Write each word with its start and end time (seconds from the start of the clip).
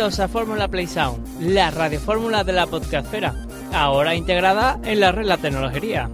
bienvenidos 0.00 0.20
a 0.20 0.28
Fórmula 0.28 0.68
Play 0.68 0.86
Sound, 0.86 1.42
la 1.42 1.70
radiofórmula 1.70 2.42
de 2.42 2.54
la 2.54 2.66
podcastfera, 2.66 3.34
ahora 3.70 4.14
integrada 4.14 4.80
en 4.82 4.98
la 4.98 5.12
red 5.12 5.26
La 5.26 5.36
Tecnología. 5.36 6.08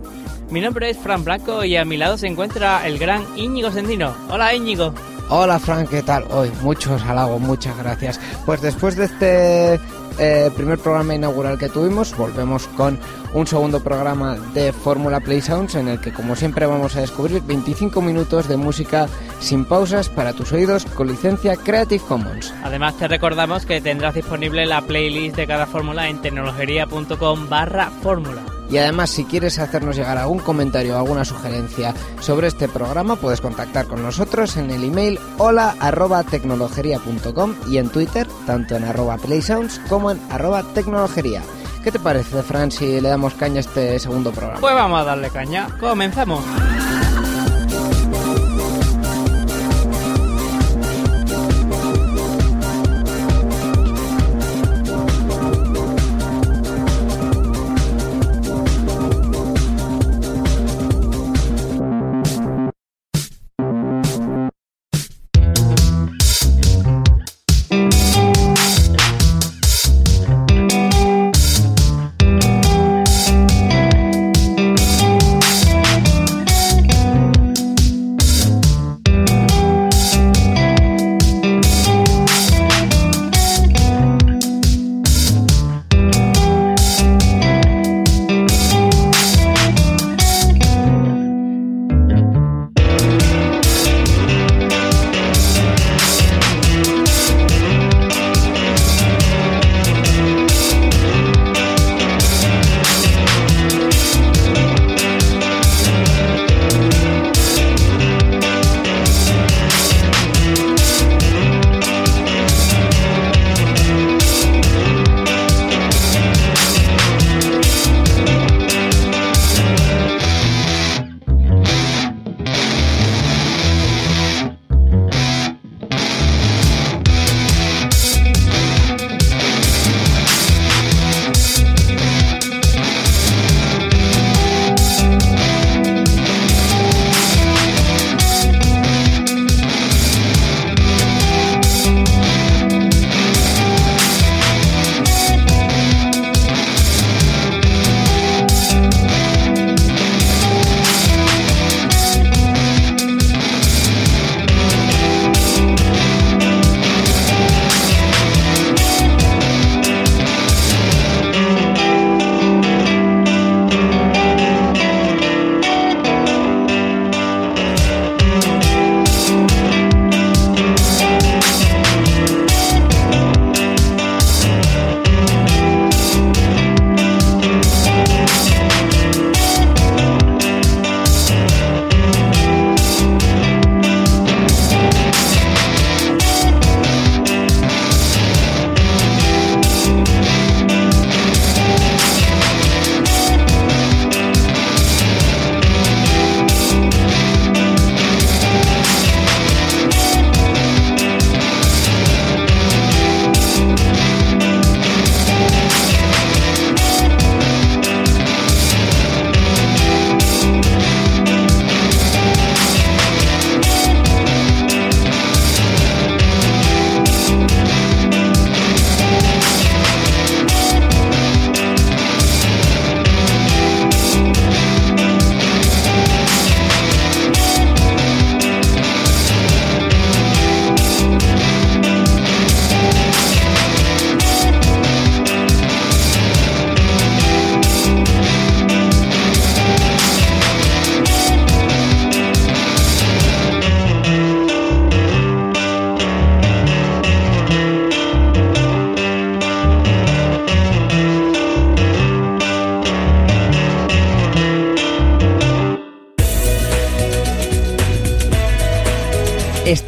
Mi 0.51 0.61
nombre 0.61 0.91
es 0.91 0.99
Fran 0.99 1.23
Blanco 1.23 1.63
y 1.63 1.77
a 1.77 1.85
mi 1.85 1.97
lado 1.97 2.19
se 2.19 2.27
encuentra 2.27 2.85
el 2.85 2.99
gran 2.99 3.25
Íñigo 3.37 3.71
Sendino. 3.71 4.13
Hola 4.29 4.53
Íñigo. 4.53 4.93
Hola 5.29 5.61
Fran, 5.61 5.87
¿qué 5.87 6.03
tal? 6.03 6.25
Hoy 6.33 6.51
muchos 6.63 7.01
halagos, 7.03 7.41
muchas 7.41 7.79
gracias. 7.79 8.19
Pues 8.45 8.61
después 8.61 8.97
de 8.97 9.05
este 9.05 9.81
eh, 10.19 10.51
primer 10.55 10.79
programa 10.79 11.15
inaugural 11.15 11.59
que 11.59 11.69
tuvimos, 11.69 12.17
volvemos 12.17 12.67
con 12.69 12.99
un 13.35 13.47
segundo 13.47 13.83
programa 13.83 14.37
de 14.55 14.73
Fórmula 14.73 15.21
Play 15.21 15.41
Sounds 15.41 15.75
en 15.75 15.89
el 15.89 16.01
que 16.01 16.13
como 16.13 16.37
siempre 16.37 16.67
vamos 16.67 16.97
a 16.97 17.01
descubrir 17.01 17.43
25 17.43 18.01
minutos 18.01 18.49
de 18.49 18.57
música 18.57 19.09
sin 19.41 19.65
pausas 19.65 20.09
para 20.09 20.33
tus 20.33 20.53
oídos 20.53 20.87
con 20.87 21.09
licencia 21.09 21.57
Creative 21.57 22.03
Commons. 22.07 22.55
Además 22.63 22.97
te 22.97 23.09
recordamos 23.09 23.67
que 23.67 23.81
tendrás 23.81 24.15
disponible 24.15 24.67
la 24.67 24.83
playlist 24.83 25.37
de 25.37 25.47
cada 25.47 25.67
fórmula 25.67 26.09
en 26.09 26.21
tecnologería.com 26.21 27.49
barra 27.49 27.91
fórmula. 28.03 28.43
Y 28.71 28.79
además, 28.79 29.11
si 29.11 29.25
quieres 29.25 29.59
hacernos 29.59 29.97
llegar 29.97 30.19
algún 30.19 30.41
comentario 30.41 30.95
o 30.95 30.99
alguna 30.99 31.25
sugerencia 31.25 31.95
sobre 32.21 32.49
este 32.49 32.69
programa, 32.69 33.17
puedes 33.17 33.41
contactar 33.41 33.87
con 33.87 34.03
nosotros 34.03 34.57
en 34.57 34.71
el 34.71 34.83
email 34.83 35.21
hola 35.39 35.77
arroba 35.79 36.25
tecnologería.com 36.25 37.55
y 37.69 37.79
en 37.79 37.89
Twitter, 37.91 38.27
tanto 38.47 38.77
en 38.77 38.85
arroba 38.85 39.19
playsounds 39.19 39.81
como 39.89 40.11
en 40.13 40.21
arroba 40.31 40.63
tecnologería. 40.75 41.43
¿Qué 41.85 41.93
te 41.93 41.99
parece, 42.01 42.43
Fran, 42.43 42.73
si 42.73 43.01
le 43.01 43.09
damos 43.09 43.35
caña 43.35 43.59
a 43.59 43.61
este 43.61 43.99
segundo 43.99 44.33
programa? 44.33 44.61
Pues 44.61 44.75
vamos 44.75 45.01
a 45.01 45.05
darle 45.05 45.31
caña. 45.31 45.69
Comenzamos. 45.79 46.43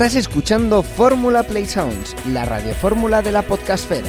Estás 0.09 0.27
escuchando 0.27 0.83
Fórmula 0.83 1.43
Play 1.43 1.67
Sounds, 1.67 2.17
la 2.29 2.47
radiofórmula 2.47 3.21
de 3.21 3.31
la 3.31 3.43
podcastfera. 3.43 4.09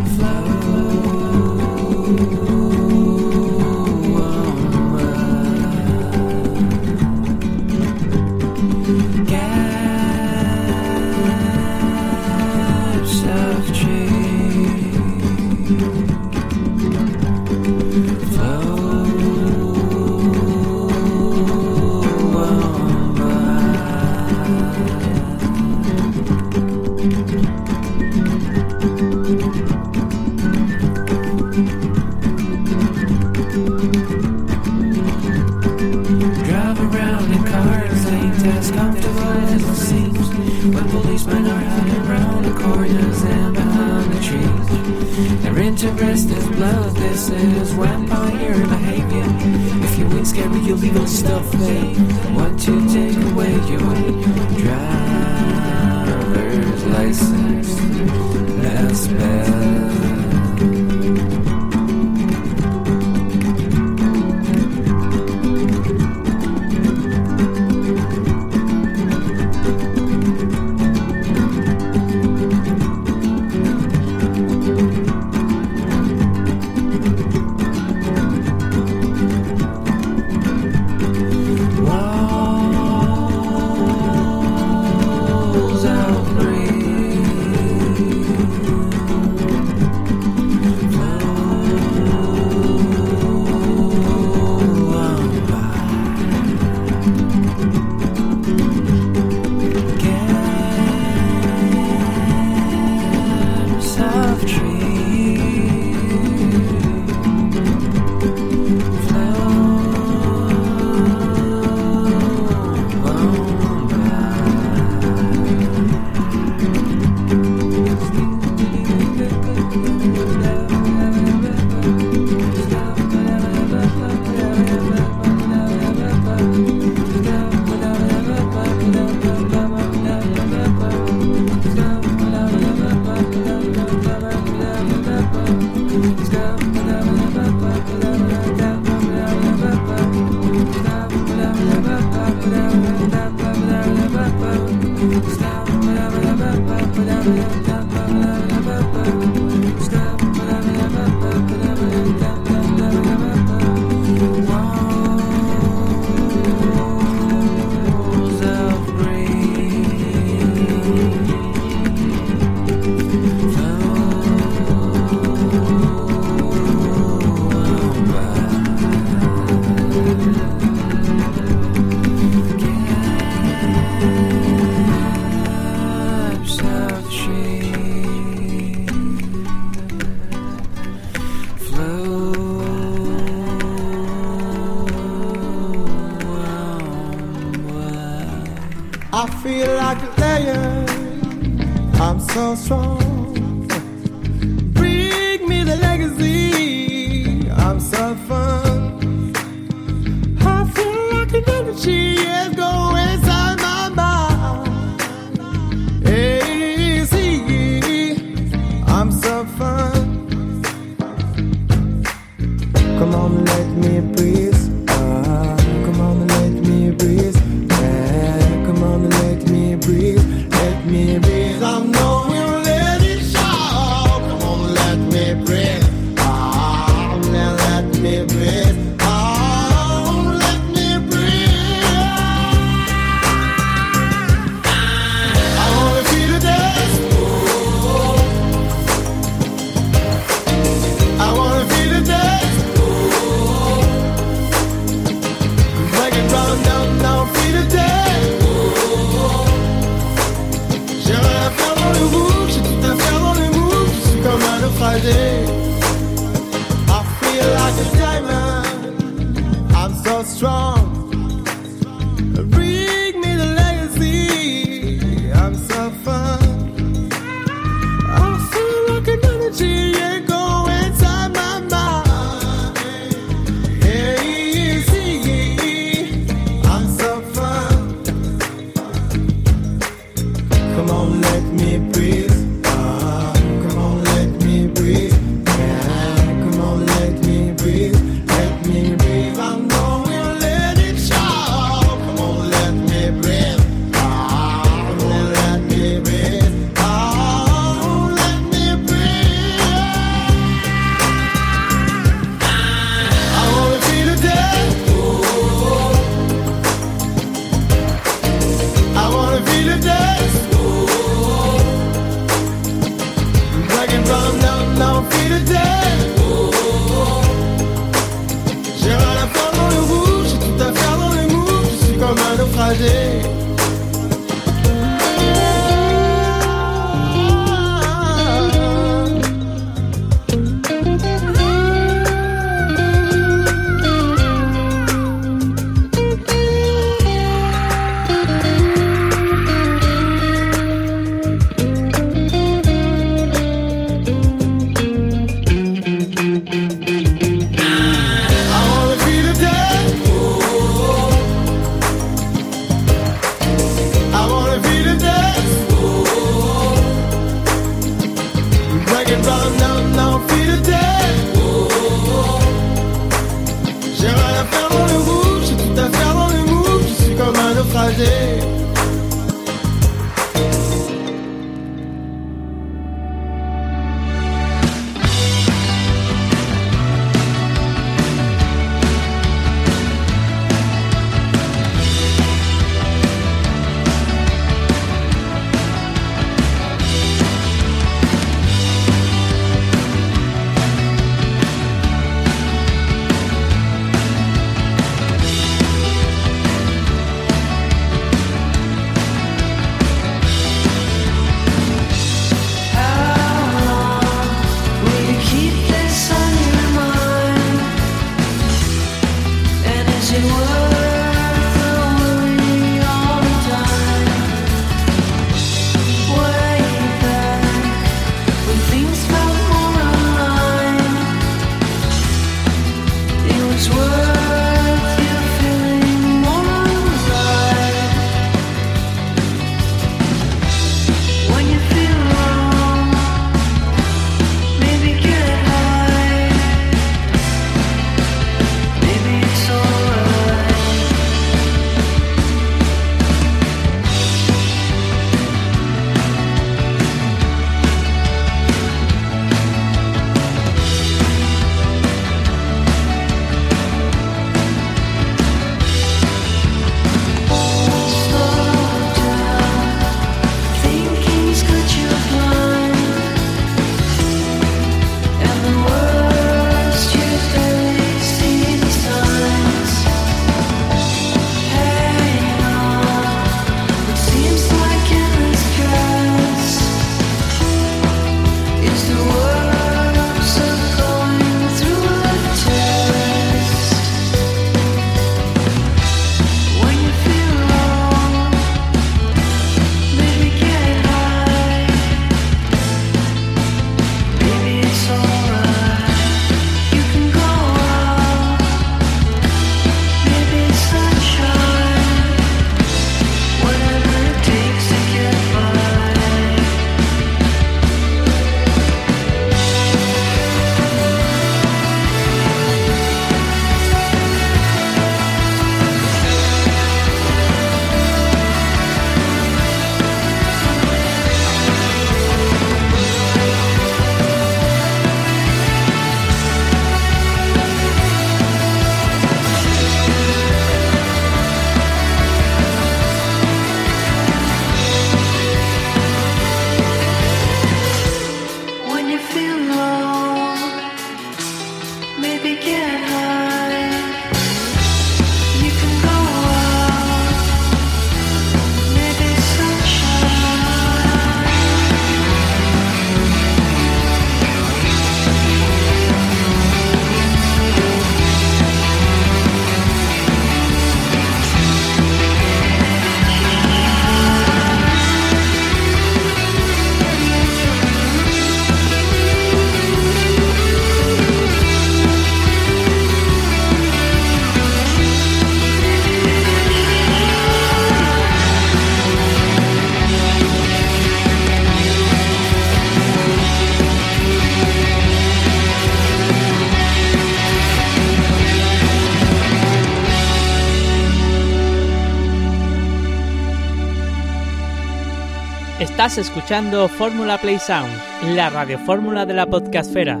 Estás 595.86 596.08
escuchando 596.08 596.68
Fórmula 596.68 597.16
Play 597.16 597.38
Sound, 597.38 597.70
la 598.16 598.28
radiofórmula 598.28 599.06
de 599.06 599.14
la 599.14 599.24
podcastfera. 599.26 600.00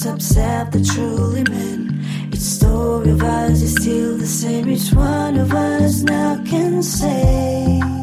was 0.00 0.06
upset 0.06 0.72
the 0.72 0.82
truly 0.82 1.42
meant 1.44 1.92
each 2.32 2.40
story 2.40 3.10
of 3.10 3.22
us 3.22 3.60
is 3.60 3.74
still 3.74 4.16
the 4.16 4.26
same. 4.26 4.70
Each 4.70 4.92
one 4.94 5.36
of 5.36 5.52
us 5.52 6.02
now 6.02 6.42
can 6.44 6.82
say. 6.82 7.99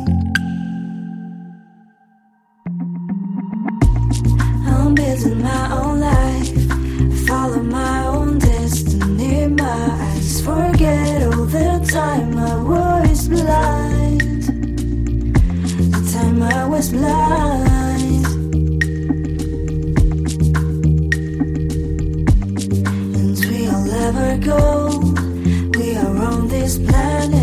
this 26.68 26.78
planet. 26.80 27.37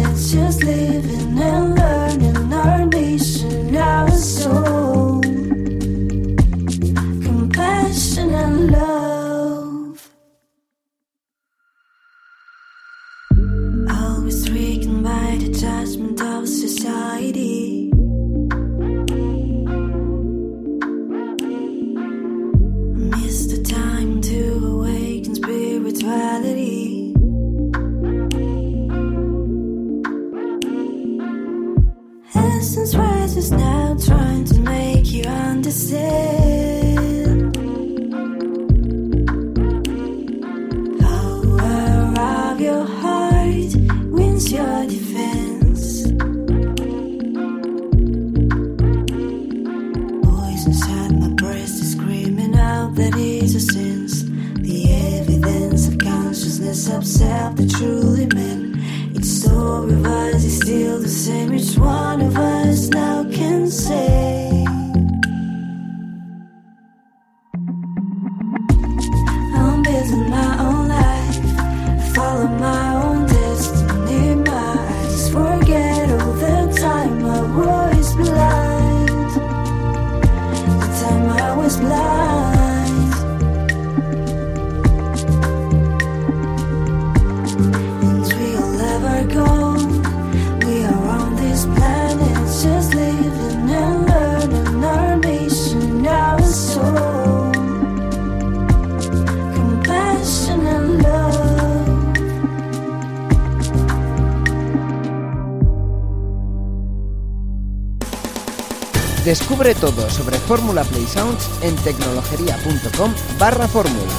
Descubre 109.35 109.75
todo 109.75 110.09
sobre 110.11 110.37
Fórmula 110.39 110.85
Play 110.85 111.09
Sounds 111.09 111.51
en 111.63 111.75
tecnologería.com 111.75 113.13
barra 113.37 113.67
fórmula. 113.67 114.13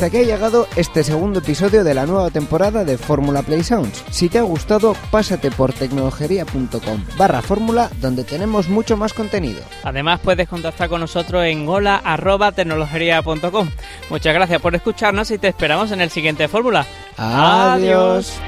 hasta 0.00 0.16
aquí 0.16 0.24
ha 0.24 0.34
llegado 0.34 0.66
este 0.76 1.04
segundo 1.04 1.40
episodio 1.40 1.84
de 1.84 1.92
la 1.92 2.06
nueva 2.06 2.30
temporada 2.30 2.86
de 2.86 2.96
Fórmula 2.96 3.42
Play 3.42 3.62
Sounds. 3.62 4.02
Si 4.10 4.30
te 4.30 4.38
ha 4.38 4.42
gustado, 4.42 4.96
pásate 5.10 5.50
por 5.50 5.74
tecnologería.com 5.74 7.04
barra 7.18 7.42
fórmula 7.42 7.90
donde 8.00 8.24
tenemos 8.24 8.70
mucho 8.70 8.96
más 8.96 9.12
contenido. 9.12 9.60
Además 9.84 10.18
puedes 10.20 10.48
contactar 10.48 10.88
con 10.88 11.02
nosotros 11.02 11.44
en 11.44 11.68
hola 11.68 12.00
tecnologería.com. 12.56 13.68
Muchas 14.08 14.32
gracias 14.32 14.62
por 14.62 14.74
escucharnos 14.74 15.30
y 15.32 15.36
te 15.36 15.48
esperamos 15.48 15.92
en 15.92 16.00
el 16.00 16.08
siguiente 16.08 16.48
Fórmula. 16.48 16.86
Adiós. 17.18 18.40